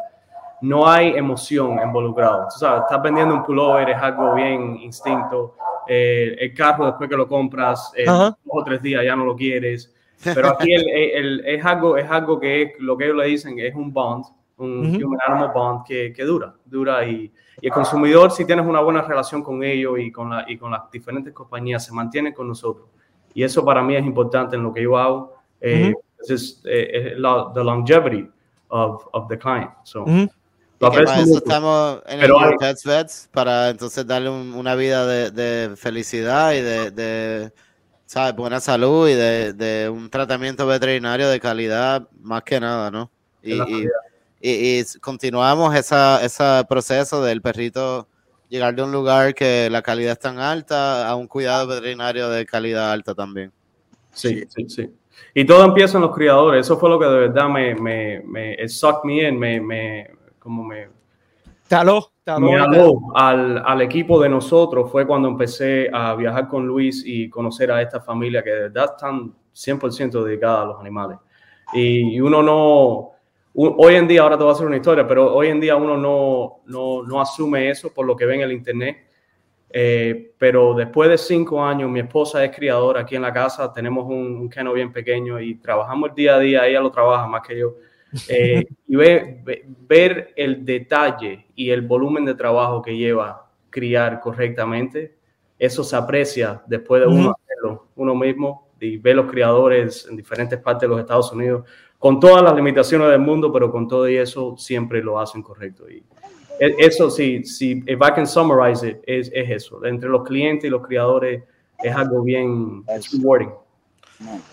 [0.61, 2.47] no hay emoción involucrada.
[2.47, 5.55] Tú sabes, estás vendiendo un pullover, es algo bien instinto.
[5.87, 9.35] Eh, el carro, después que lo compras, eh, dos o tres días ya no lo
[9.35, 9.93] quieres.
[10.23, 13.59] Pero aquí el, el- es, algo, es algo que es lo que ellos le dicen,
[13.59, 14.23] es un bond,
[14.57, 15.05] un Ujú.
[15.07, 19.01] human animal bond que, que dura, dura y, y el consumidor, si tienes una buena
[19.01, 22.87] relación con ellos y con, la, y con las diferentes compañías, se mantiene con nosotros.
[23.33, 25.35] Y eso para mí es importante en lo que yo hago.
[25.59, 25.93] Eh,
[26.29, 28.29] es, eh, es la the longevity
[28.69, 29.71] of, of the client.
[29.83, 30.29] So, lo Y
[30.91, 34.75] que para eso estamos en Pero el hay- Pets Vets, para entonces darle un- una
[34.75, 37.51] vida de, de felicidad y de, de,
[38.05, 38.35] ¿sabes?
[38.35, 43.11] buena salud y de, de un tratamiento veterinario de calidad, más que nada, ¿no?
[43.41, 43.87] Y, y,
[44.41, 48.07] y- y continuamos esa, ese proceso del perrito
[48.49, 52.45] llegar de un lugar que la calidad es tan alta a un cuidado veterinario de
[52.45, 53.51] calidad alta también.
[54.11, 54.89] Sí, sí, sí.
[55.33, 56.67] Y todo empieza en los criadores.
[56.67, 60.07] Eso fue lo que de verdad me, me, me it sucked me in, me, me,
[60.43, 60.89] como me,
[61.67, 62.47] Te aló, te aló.
[62.47, 64.91] me aló al, al equipo de nosotros.
[64.91, 68.91] Fue cuando empecé a viajar con Luis y conocer a esta familia que de verdad
[68.95, 71.17] están 100% dedicada a los animales.
[71.73, 73.11] Y, y uno no,
[73.53, 75.95] hoy en día, ahora te voy a hacer una historia, pero hoy en día uno
[75.95, 78.97] no, no, no asume eso por lo que ve en el internet.
[79.75, 84.05] Eh, pero después de cinco años, mi esposa es criadora aquí en la casa, tenemos
[84.05, 87.41] un, un kennel bien pequeño y trabajamos el día a día, ella lo trabaja más
[87.47, 87.73] que yo.
[88.27, 94.19] Eh, y ve- ve- ver el detalle y el volumen de trabajo que lleva criar
[94.19, 95.15] correctamente,
[95.57, 100.59] eso se aprecia después de uno hacerlo uno mismo y ver los criadores en diferentes
[100.59, 101.65] partes de los Estados Unidos,
[101.97, 105.89] con todas las limitaciones del mundo, pero con todo y eso siempre lo hacen correcto.
[105.89, 106.03] Y
[106.59, 109.83] e- eso sí, si if I can summarize it, es, es eso.
[109.85, 111.43] Entre los clientes y los criadores
[111.81, 113.51] es algo bien it's rewarding.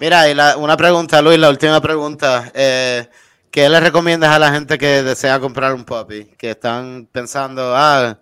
[0.01, 2.51] Mira, y la- una pregunta, Luis, la última pregunta.
[2.55, 3.07] Eh,
[3.51, 6.27] ¿Qué le recomiendas a la gente que desea comprar un puppy?
[6.39, 8.19] Que están pensando, ah,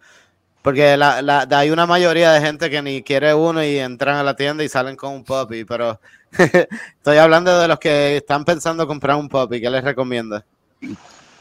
[0.63, 4.23] porque la, la- hay una mayoría de gente que ni quiere uno y entran a
[4.25, 6.01] la tienda y salen con un puppy, pero
[6.99, 9.61] estoy hablando de los que están pensando comprar un puppy.
[9.61, 10.45] ¿Qué les recomiendas?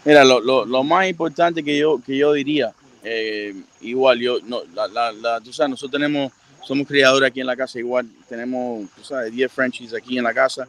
[0.06, 2.73] Mira, lo, lo, lo más importante que yo, que yo diría,
[3.04, 7.47] eh, igual, yo, no, la, la, la- tú sabes, nosotros tenemos, somos criadores aquí en
[7.47, 10.67] la casa, igual, tenemos, tú sabes, 10 Frenchies aquí en la casa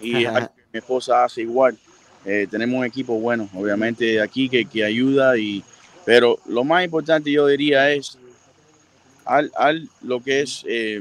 [0.00, 0.26] y
[0.72, 1.78] mi esposa hace igual.
[2.30, 5.64] Eh, tenemos un equipo bueno, obviamente, aquí que, que ayuda, y,
[6.04, 8.18] pero lo más importante yo diría es,
[9.24, 11.00] al, al lo que es, eh,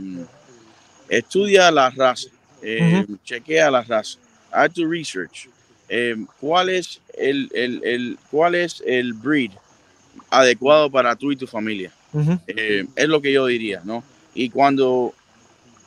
[1.10, 2.30] estudia la raza,
[2.62, 4.18] eh, chequea la raza,
[4.52, 5.50] haz tu research,
[5.90, 9.52] eh, cuál es el, el, el- cuál es el breed
[10.30, 11.92] adecuado para tú y tu familia.
[12.96, 14.04] Es lo que yo diría, ¿no?
[14.34, 15.14] Y cuando,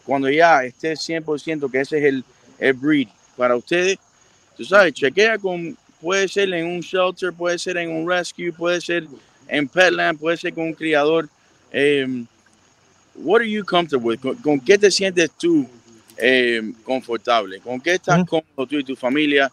[0.05, 2.25] cuando ya estés 100% que ese es el,
[2.59, 3.99] el breed para ustedes,
[4.61, 8.79] tú sabes, chequea con, puede ser en un shelter, puede ser en un rescue, puede
[8.79, 9.07] ser
[9.49, 11.31] en Petland, puede ser con un criador.
[11.73, 12.07] Eh,
[13.15, 14.21] what are you comfortable with?
[14.21, 15.67] ¿Con, con qué te sientes tú
[16.19, 17.59] eh, confortable?
[17.61, 18.27] ¿Con qué estás Ujú.
[18.55, 19.51] cómodo tú y tu familia,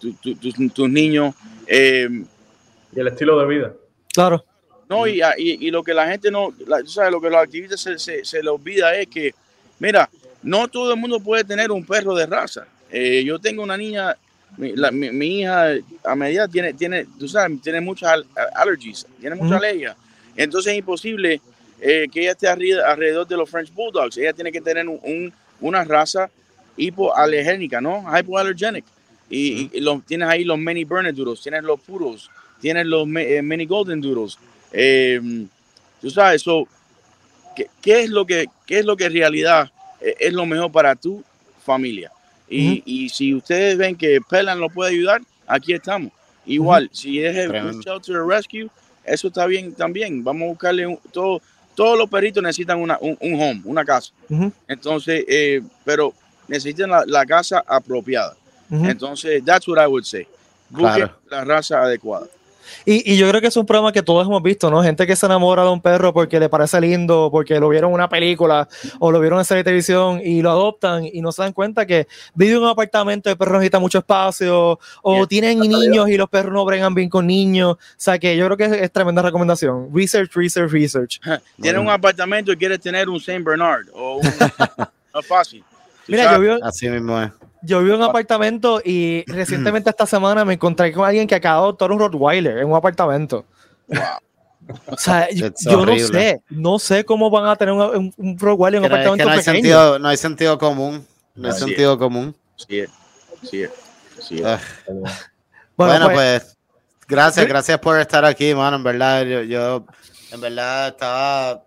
[0.00, 1.36] tu- tu- tus, tus niños?
[1.64, 2.08] Eh,
[2.96, 3.72] Y el estilo de vida.
[4.12, 4.44] Claro.
[4.88, 7.38] no, y, y, y lo que la gente no, la- tú sabes, lo que los
[7.40, 9.32] activistas se, se, se le olvida es que,
[9.78, 10.10] mira,
[10.42, 12.66] no todo el mundo puede tener un perro de raza.
[12.90, 14.16] Eh, yo tengo una niña,
[14.56, 19.06] mi, la- mi- mi hija a medida tiene, tiene, tú sabes, tiene muchas al- allergies,
[19.20, 19.64] tiene mucha Ujú.
[19.64, 19.96] alergia.
[20.36, 21.40] Entonces es imposible
[21.80, 24.16] eh, que ella esté alrededor de los French Bulldogs.
[24.16, 26.28] Ella tiene que tener un, un- una raza
[26.76, 28.04] hipoalergénica, ¿no?
[28.16, 28.84] Hypoallergenic.
[29.30, 32.30] Y, y los, tienes ahí los mini Bernedoodles, tienes los puros,
[32.60, 34.38] tienes los eh, mini Golden Doodles.
[34.72, 35.20] Eh,
[36.00, 36.66] tú sabes, so,
[37.54, 40.72] ¿qué, qué es lo que, ¿qué es lo que en realidad eh, es lo mejor
[40.72, 41.22] para tu
[41.64, 42.10] familia?
[42.50, 46.12] Y, y si ustedes ven que Pelan lo puede ayudar, aquí estamos.
[46.46, 48.68] Igual, si es el shelter rescue,
[49.04, 50.24] eso está bien también.
[50.24, 51.40] Vamos a buscarle un- todo.
[51.74, 54.12] Todos los perritos necesitan una, un, un home, una casa.
[54.66, 56.12] Entonces, eh, pero
[56.48, 58.34] necesitan la, la casa apropiada.
[58.70, 60.26] Entonces, that's what I would say.
[60.70, 61.18] Busquen Claro.
[61.30, 62.26] la raza adecuada.
[62.84, 64.82] Y, y yo creo que es un problema que todos hemos visto, ¿no?
[64.82, 67.94] Gente que se enamora de un perro porque le parece lindo, porque lo vieron en
[67.94, 71.42] una película o lo vieron en serie de televisión y lo adoptan y no se
[71.42, 75.60] dan cuenta que vive en un apartamento, el perro necesita mucho espacio o Bien, tienen
[75.60, 77.72] niños y los perros no bregan bien con niños.
[77.72, 79.88] O sea que yo creo que es, es tremenda recomendación.
[79.94, 81.20] Research, research, research.
[81.60, 84.22] Tienes un apartamento y quieres tener un Saint Bernard o un,
[85.14, 85.64] no es fácil.
[86.06, 87.30] Mira, yo vivo, Así mismo es.
[87.62, 91.56] Yo vivo en un apartamento y recientemente esta semana me encontré con alguien que acaba
[91.56, 93.44] de adoptar un Rottweiler en un apartamento.
[94.86, 98.38] O sea, yo, yo no sé, no sé cómo van a tener un, un, un
[98.38, 99.54] Rottweiler en un Que no- es que apartamento no hay, pequeño.
[99.54, 101.06] sentido, no hay sentido común.
[101.34, 101.58] No hay es.
[101.60, 102.36] sentido común.
[102.56, 102.90] Sí, es.
[103.48, 103.70] Sí, es.
[104.20, 104.42] Sí.
[104.44, 104.58] Ah,
[105.76, 106.56] Bueno, Bueno, pues, pues,
[107.06, 107.48] gracias, Sí.
[107.48, 108.76] gracias por estar aquí, mano.
[108.78, 109.86] En verdad, yo, yo
[110.32, 111.62] en verdad estaba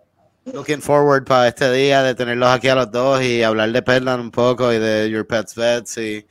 [0.46, 4.20] looking forward para este día de tenerlos aquí a los dos y hablar de Perlan
[4.20, 6.26] un poco y de Your Pets Vets y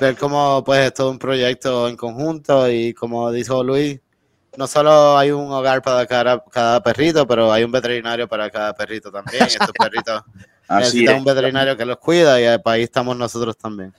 [0.00, 4.00] ver cómo pues es todo un proyecto en conjunto y como dijo Luis,
[4.56, 8.72] no solo hay un hogar para cada, cada perrito, pero hay un veterinario para cada
[8.72, 9.44] perrito también.
[9.44, 10.22] Estos perritos
[10.68, 11.18] necesitan es.
[11.20, 13.92] un veterinario que los cuida y ahí estamos nosotros también.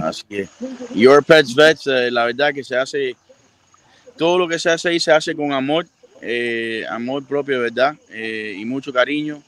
[0.00, 0.50] Así es.
[0.94, 3.16] Your Pets Vets, eh, la verdad que se hace,
[4.16, 5.86] todo lo que se hace ahí se hace con amor,
[6.20, 7.94] eh, amor propio, ¿verdad?
[8.10, 9.42] Eh, y mucho cariño.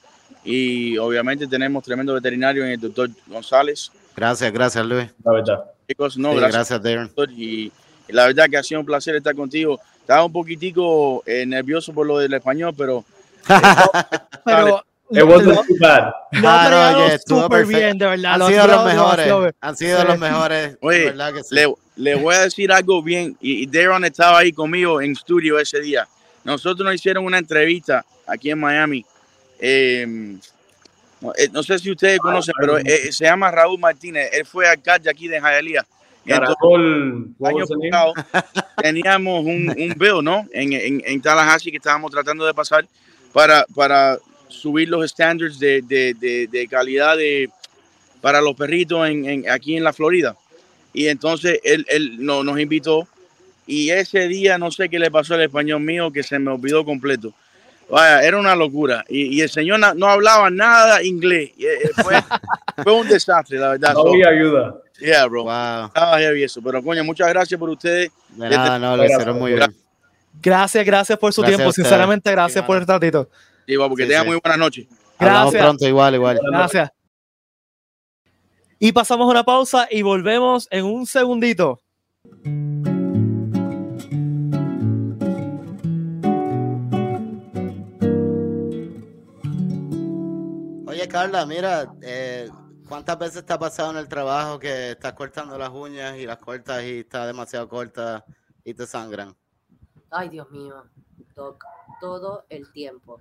[0.44, 3.90] Y obviamente tenemos tremendo veterinario en el doctor González.
[4.16, 5.06] Gracias, gracias Luis.
[5.24, 5.64] La verdad.
[5.88, 6.54] Chicos, no, Sí, gracias.
[6.56, 7.06] gracias, Darren.
[7.09, 7.72] doctor, Y,
[8.09, 9.78] y la verdad que ha sido un placer estar contigo.
[10.00, 13.04] Estaba un poquitico eh, nervioso por lo del español, pero
[14.44, 16.04] pero It wasn't too bad.
[16.04, 17.78] Ah, no, bregado oye, estuvo súper perfecto.
[17.80, 18.35] bien, de verdad.
[18.42, 19.26] Han sido los mejores.
[19.26, 19.54] bien.
[19.61, 20.06] Han sido Sí.
[20.06, 20.78] los mejores.
[20.80, 21.54] Oye, de verdad que sí.
[21.56, 23.37] le, le voy a decir algo bien.
[23.40, 26.06] Y, y Darren estaba ahí conmigo en estudio ese día.
[26.44, 29.05] Nosotros nos hicieron una entrevista aquí en Miami.
[29.59, 30.07] Eh,
[31.20, 34.31] no, eh, no sé si ustedes conocen, pero eh, se llama Raúl Martínez.
[34.33, 35.85] Él fue alcalde aquí de entonces,
[36.24, 37.31] Caracol.
[37.44, 38.14] año pasado
[38.83, 40.46] teníamos un, un bill, ¿no?
[40.53, 42.87] En, en, en Tallahassee que estábamos tratando de pasar
[43.33, 47.50] para, para subir los estándares de, de, de, de calidad de,
[48.20, 50.37] para los perritos en, en- aquí en la Florida.
[50.92, 53.07] Y entonces él, él no, nos invitó
[53.70, 56.85] y ese día no sé qué le pasó al español mío que se me olvidó
[56.85, 57.33] completo.
[57.90, 59.04] Vaya, era una locura.
[59.09, 61.50] Y, y el señor no hablaba nada inglés.
[61.56, 62.14] Y, eh, fue,
[62.85, 63.94] fue un desastre, la verdad.
[63.94, 64.76] No So, había ayuda.
[65.00, 65.42] yeah, bro.
[65.44, 65.87] Wow.
[65.87, 66.62] Estaba heavy eso.
[66.62, 68.11] Pero coño, muchas gracias por ustedes.
[68.30, 69.74] De nada, no, lo hicieron muy bien.
[70.40, 71.72] Gracias, gracias por su Gracias tiempo.
[71.72, 73.28] Sinceramente, gracias Sí, por el ratito.
[73.66, 74.30] Sí, va, porque Sí, tengan sí.
[74.30, 74.87] muy buenas noches.
[75.18, 75.62] Hablamos Gracias.
[75.64, 76.40] pronto, igual, igual.
[76.50, 76.90] Gracias.
[78.78, 81.80] Y pasamos una pausa y volvemos en un segundito.
[91.11, 92.49] Carla, mira, eh,
[92.88, 96.38] ¿cuántas veces te ha pasado en el trabajo que estás cortando las uñas y las
[96.38, 98.25] cortas y está demasiado corta
[98.62, 99.37] y te sangran?
[100.09, 100.85] Ay, Dios mío,
[101.35, 101.64] Doc,
[102.01, 103.20] todo el tiempo.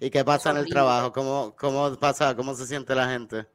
[0.00, 1.12] ¿Y qué pasa en el trabajo?
[1.12, 2.34] ¿Cómo, ¿Cómo pasa?
[2.34, 3.46] ¿Cómo se siente la gente?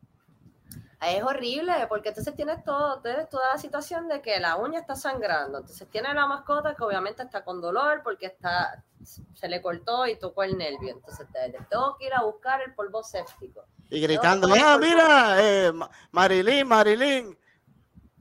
[1.02, 4.96] Es horrible, porque entonces tienes todo, tienes toda la situación de que la uña está
[4.96, 5.58] sangrando.
[5.58, 10.18] Entonces tiene la mascota que obviamente está con dolor porque está, se le cortó y
[10.18, 10.94] tocó el nervio.
[10.96, 13.66] Entonces te, te tengo que ir a buscar el polvo séptico.
[13.90, 15.36] Y gritando, ¡ah, mira!
[15.42, 17.38] Eh, Ma- Marilyn, Marilyn,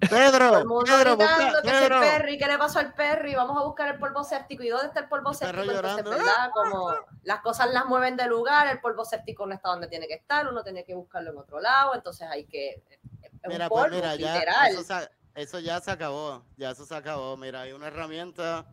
[0.01, 2.01] Pedro, Pedro, busca- que Pedro.
[2.01, 3.35] Perry, ¿qué le pasó al Perry?
[3.35, 4.63] Vamos a buscar el polvo séptico.
[4.63, 5.63] ¿Y dónde está el polvo El séptico?
[5.71, 6.05] Entonces.
[6.05, 6.51] ¿verdad?
[6.55, 10.15] Como las cosas las mueven de lugar, el polvo séptico no está donde tiene que
[10.15, 12.83] estar, uno tiene que buscarlo en otro lado, entonces hay que...
[13.23, 14.39] Es Mira, un pues polvo, mira, ya
[14.69, 14.95] eso,
[15.35, 17.37] eso ya se acabó, ya eso se acabó.
[17.37, 18.67] Mira, hay una herramienta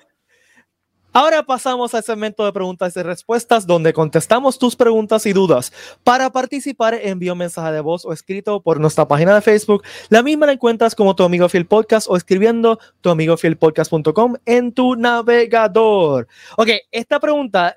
[1.17, 5.73] Ahora pasamos al segmento de preguntas y respuestas donde contestamos tus preguntas y dudas.
[6.03, 9.85] Para participar, envío un mensaje de voz o escrito por nuestra página de Facebook.
[10.09, 14.73] La misma la encuentras como tu amigo Phil Podcast o escribiendo tu amigo Podcast.com en
[14.73, 16.27] tu navegador.
[16.57, 17.77] Ok, esta pregunta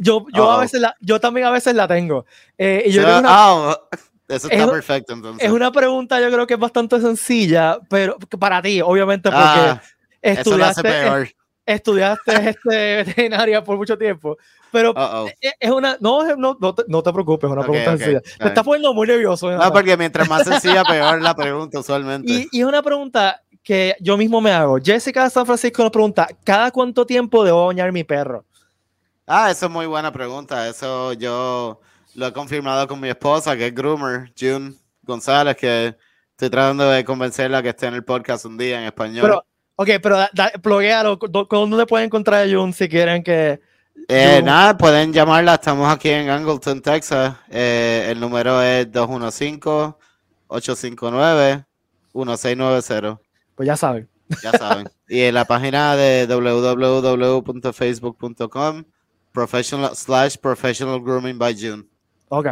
[0.00, 2.24] yo, yo, a veces la, yo también a veces la tengo.
[2.56, 3.76] Eh, y yo creo una,
[4.28, 5.46] eso está perfecto entonces.
[5.46, 9.82] Es una pregunta yo creo que es bastante sencilla, pero para ti, obviamente, porque Ah,
[10.22, 11.28] estudiaste, peor.
[11.64, 14.36] estudiaste este, veterinaria por mucho tiempo.
[14.70, 15.28] Pero Uh-oh.
[15.40, 18.18] es es una, no, es- no, no, te, no te preocupes, es una pregunta sencilla.
[18.18, 19.50] está Te estás poniendo muy nervioso.
[19.50, 22.30] No, porque mientras más sencilla, peor la pregunta usualmente.
[22.30, 24.78] y, y es una pregunta que yo mismo me hago.
[24.82, 28.44] Jessica de San Francisco nos pregunta, ¿cada cuánto tiempo debo bañar mi perro?
[29.26, 30.68] Ah, eso es muy buena pregunta.
[30.68, 31.80] Eso yo
[32.18, 35.94] lo he confirmado con mi esposa, que es groomer, June González, que
[36.32, 39.22] estoy tratando de convencerla que esté en el podcast un día en español.
[39.22, 39.44] Pero,
[39.76, 43.60] ok, pero da, da, pluguéalo, ¿dó- ¿dónde pueden encontrar a Jun si quieren que...
[44.08, 44.42] Eh, June?
[44.42, 45.54] nada, pueden llamarla.
[45.54, 47.36] Estamos aquí en Angleton, Texas.
[47.50, 48.88] Eh, el número es
[52.14, 53.18] 215-859-1690.
[53.54, 54.08] Pues ya saben.
[54.42, 54.88] Ya saben.
[55.08, 58.84] y en la página de www.facebook.com
[59.32, 61.84] professional slash professional grooming by June.
[62.28, 62.48] Ok.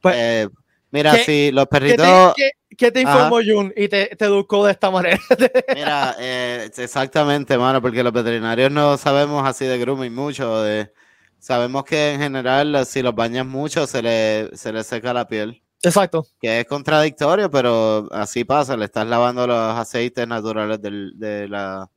[0.00, 0.48] Pues, Eh,
[0.90, 4.24] mira, ¿qué- si los ¿Qué te, perritos, qué- qué te informó Jun y te, te
[4.24, 5.18] educó de esta manera?
[5.74, 10.62] mira, eh, exactamente, mano, porque los veterinarios no sabemos así de grooming mucho.
[10.62, 10.92] De,
[11.38, 15.62] sabemos que en general, si los bañas mucho, se le, se le seca la piel.
[15.82, 16.26] Exacto.
[16.40, 18.76] Que es contradictorio, pero así pasa.
[18.76, 21.88] Le estás lavando los aceites naturales del- de la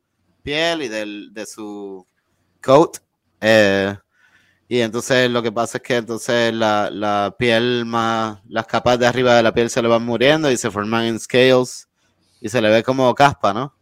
[0.41, 2.05] piel y del, de su
[2.61, 2.97] coat.
[3.41, 3.93] eh,
[4.73, 9.05] y entonces lo que pasa es que entonces la, la piel más, las capas de
[9.05, 11.87] arriba de la piel se le van muriendo y se forman en scales
[12.41, 13.75] y se le ve como caspa, ¿no?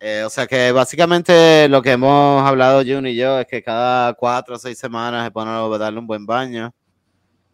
[0.00, 4.14] Eh, o sea que básicamente lo que hemos hablado Jun y yo es que cada
[4.14, 6.74] cuatro o seis semanas se pone a darle un buen baño.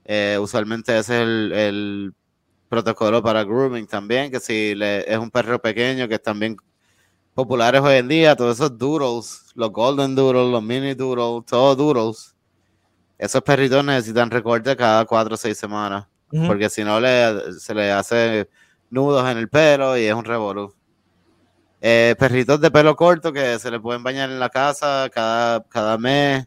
[0.06, 2.14] Eh, usualmente ese es el, el
[2.70, 6.56] protocolo para grooming también, que si le, es un perro pequeño que bien
[7.36, 12.34] populares hoy en día, todos esos doodles, los golden doodles, los mini doodles, todos doodles,
[13.18, 16.06] esos perritos necesitan recorte cada cuatro o seis semanas,
[16.46, 18.48] porque si no le, se le hace
[18.88, 20.74] nudos en el pelo y es un revolú.
[21.82, 25.98] Eh, perritos de pelo corto que se le pueden bañar en la casa cada, cada
[25.98, 26.46] mes.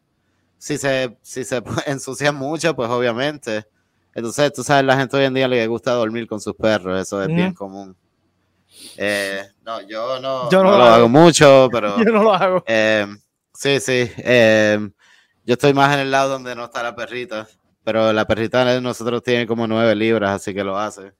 [0.57, 3.63] Si se, si se ensucian mucho, pues obviamente.
[4.15, 7.21] Entonces, tú sabes, la gente hoy en día le gusta dormir con sus perros, eso
[7.21, 7.95] es bien común.
[8.97, 10.93] Eh, no, yo no, Yo no no lo hago.
[10.95, 12.63] hago mucho, pero Yo no lo hago.
[12.67, 13.05] eh,
[13.53, 14.09] sí, sí.
[14.17, 14.79] eh,
[15.45, 17.47] yo estoy más en el lado donde no está la perrita,
[17.83, 21.13] pero la perrita de nosotros tiene como nueve libras, así que lo hace.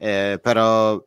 [0.00, 1.06] Eh, pero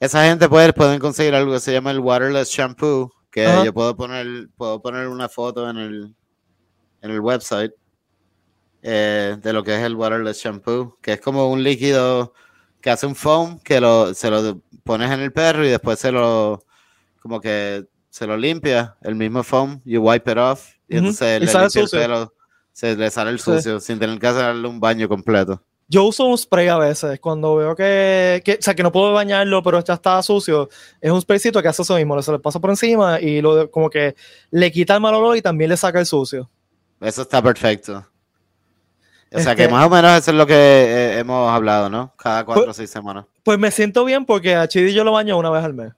[0.00, 3.96] esa gente puede, pueden conseguir algo que se llama el waterless shampoo, que yo puedo
[3.96, 6.14] poner, puedo poner una foto en el,
[7.00, 7.72] en el website
[8.82, 12.34] de lo que es el waterless shampoo, que es como un líquido
[12.82, 16.12] que hace un foam que lo, se lo pones en el perro y después se
[16.12, 16.62] lo
[17.20, 21.46] como que se lo limpia el mismo foam, you wipe it off y entonces le
[21.46, 21.98] sale limpia el sucio.
[22.00, 22.34] pelo,
[22.72, 23.44] se le sale el Sí.
[23.44, 25.62] sucio sin tener que hacerle un baño completo.
[25.88, 29.12] Yo uso un spray a veces cuando veo que, que- o sea, que no puedo
[29.12, 30.68] bañarlo, pero ya está sucio.
[31.00, 33.90] Es un spraycito que hace eso mismo, se le pasa por encima y lo como
[33.90, 34.14] que
[34.50, 36.50] le quita el mal olor y también le saca el sucio.
[37.00, 38.06] Eso está perfecto.
[39.34, 42.12] O sea que Este- más o menos eso es lo que eh, hemos hablado, ¿no?
[42.16, 43.24] Cada cuatro o Pues- seis semanas.
[43.42, 45.92] Pues me siento bien porque a Chidi yo lo baño una vez al mes.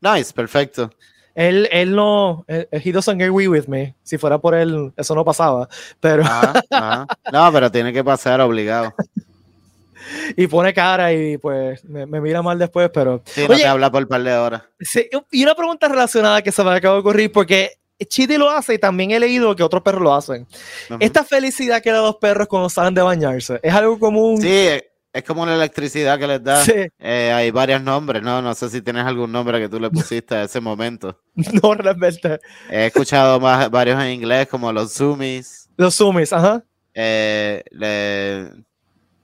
[0.00, 0.90] Nice, perfecto.
[1.34, 3.94] Él, él no, él, he doesn't agree with me.
[4.02, 5.68] Si fuera por él, eso no pasaba.
[6.00, 7.06] Pero, Ajá, ajá.
[7.32, 8.92] No, pero tiene que pasar obligado.
[10.36, 13.22] y pone cara y pues me, me mira mal después, pero.
[13.24, 14.62] Sí, no Oye, te habla por un par de horas.
[14.80, 17.72] sí, y una pregunta relacionada que se me acaba de ocurrir porque
[18.06, 20.46] Chidi lo hace y también he leído que otros perros lo hacen.
[20.90, 20.98] Ujú.
[21.00, 24.40] Esta felicidad que dan los perros cuando salen de bañarse, ¿es algo común?
[24.40, 24.68] Sí,
[25.12, 26.64] es como una electricidad que les da.
[26.64, 26.72] Sí.
[26.98, 28.40] Eh, hay varios nombres, ¿no?
[28.42, 31.18] No sé si tienes algún nombre que tú le pusiste a ese momento.
[31.62, 32.38] No, realmente.
[32.70, 36.62] He escuchado más, varios en inglés, como los zoomies, Los zoomies, ajá.
[36.94, 38.50] eh, le-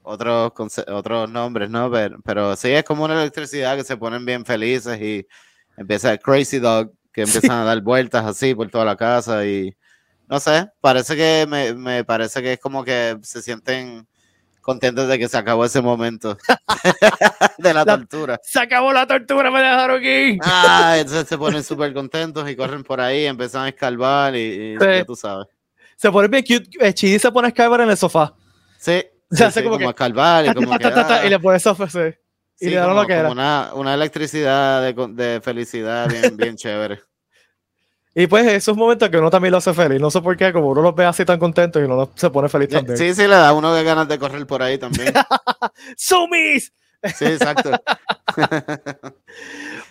[0.02, 0.52] otros,
[0.88, 1.90] otros nombres, ¿no?
[1.90, 5.26] Pero, pero sí, es como una electricidad que se ponen bien felices y
[5.76, 9.74] empieza Crazy Dog, que empiezan a dar vueltas así por toda la casa y
[10.28, 14.06] no sé, parece que me, me parece que es como que se sienten
[14.60, 16.36] contentos de que se acabó ese momento
[17.58, 18.40] de la La- tortura.
[18.42, 20.38] Se acabó la tortura, me dejaron aquí.
[20.42, 24.76] Ah, entonces se ponen súper contentos y corren por ahí, empiezan a escarbar y, y
[24.78, 24.86] Sí.
[24.86, 25.46] ya tú sabes.
[25.96, 26.68] Se pone bien cute.
[26.80, 28.34] eh, Chidi se pone a escarbar en el sofá.
[28.78, 31.06] Sí, Se sí, hace sí, como como, que- escarbar y como ta, que, ta, ta,
[31.06, 31.98] ta, ah, y le pone sofá, sí.
[32.61, 33.30] Y le como, lo que era.
[33.30, 37.00] una, una electricidad de, de felicidad bien, bien chévere.
[38.16, 40.00] Y pues esos momentos que uno también lo hace feliz.
[40.00, 42.48] No sé por qué, como uno los ve así tan contentos y uno se pone
[42.48, 42.96] feliz también.
[42.96, 45.12] Sí, sí, le da uno de ganas de correr por ahí también.
[45.96, 46.72] ¡Sumis!
[47.16, 47.70] Sí, exacto.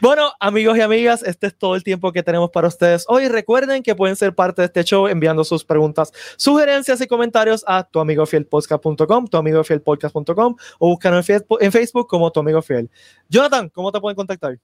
[0.04, 3.30] bueno, amigos y amigas, este es todo el tiempo que tenemos para ustedes hoy.
[3.30, 7.86] Recuerden que pueden ser parte de este show enviando sus preguntas, sugerencias y comentarios a
[7.86, 12.92] tuamigofielpodcast.com, tuamigofielpodcast.com o búscanos en, Facebook como Tu Amigo Fiel.
[13.30, 14.60] Jonathan, ¿cómo te pueden contactar?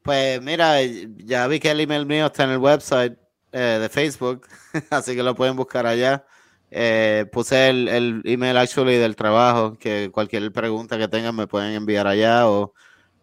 [0.00, 0.80] Pues mira,
[1.16, 3.18] ya vi que el email mío está en el website
[3.50, 4.46] eh, de Facebook,
[4.90, 6.24] así que lo pueden buscar allá.
[6.70, 11.72] Eh, puse el, el, email actually del trabajo, que cualquier pregunta que tengan me pueden
[11.72, 12.72] enviar allá o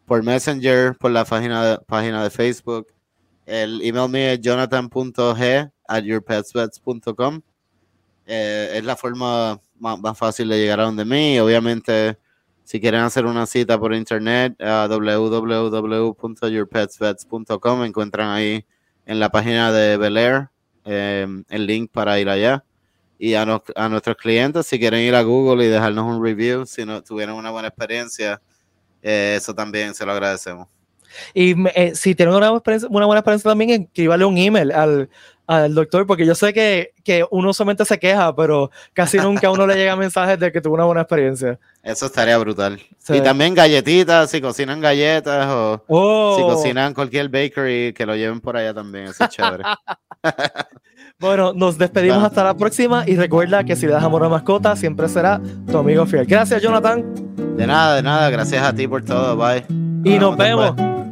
[0.10, 2.88] por Messenger, por la página página de Facebook.
[3.46, 7.42] El email mío es jonathan.g at yourpetsvets.com.
[8.26, 11.38] Eh, es la forma más, más, fácil de llegar a donde mí.
[11.40, 12.18] Obviamente,
[12.64, 18.66] si quieren hacer una cita por internet, uh, www.yourpetsvets.com, encuentran ahí
[19.06, 20.50] en la página de Bel Air
[20.86, 22.66] eh, el link para ir allá
[23.20, 26.84] y a, a, nuestros clientes, si quieren ir a Google y dejarnos un review, si
[26.84, 28.42] no tuvieron una buena experiencia,
[29.02, 30.68] eh, eso también se lo agradecemos.
[31.34, 35.10] Y eh, si tienen una, una, buena experiencia también, escríbale un email al,
[35.48, 39.52] al doctor, porque yo sé que, que, uno solamente se queja, pero casi nunca a
[39.52, 41.60] uno le llega mensajes de que tuvo una buena experiencia.
[41.82, 42.80] Eso estaría brutal.
[43.00, 43.16] Sí.
[43.16, 46.36] Y también galletitas, si cocinan galletas o oh.
[46.38, 49.64] si cocinan cualquier bakery, que lo lleven por allá también, eso es chévere.
[51.22, 54.78] Bueno, nos despedimos hasta la próxima y recuerda que si le das amor a mascota,
[54.78, 56.26] siempre será tu amigo fiel.
[56.26, 57.04] Gracias, Jonathan.
[57.58, 58.30] De nada, de nada.
[58.30, 59.36] Gracias a ti por todo.
[59.36, 59.66] Bye.
[60.06, 60.74] Y nos vemos.
[60.78, 61.09] Después.